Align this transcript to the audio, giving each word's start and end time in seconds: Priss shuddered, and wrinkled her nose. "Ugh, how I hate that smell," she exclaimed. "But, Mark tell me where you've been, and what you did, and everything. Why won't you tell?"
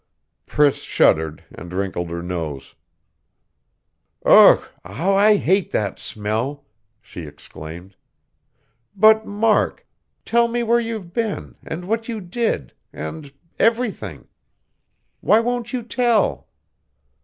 Priss 0.47 0.77
shuddered, 0.81 1.43
and 1.53 1.71
wrinkled 1.71 2.09
her 2.09 2.23
nose. 2.23 2.73
"Ugh, 4.25 4.67
how 4.83 5.13
I 5.13 5.37
hate 5.37 5.69
that 5.69 5.99
smell," 5.99 6.65
she 6.99 7.27
exclaimed. 7.27 7.95
"But, 8.95 9.27
Mark 9.27 9.85
tell 10.25 10.47
me 10.47 10.63
where 10.63 10.79
you've 10.79 11.13
been, 11.13 11.53
and 11.63 11.85
what 11.85 12.09
you 12.09 12.19
did, 12.19 12.73
and 12.91 13.31
everything. 13.59 14.27
Why 15.19 15.39
won't 15.39 15.71
you 15.71 15.83
tell?" 15.83 16.47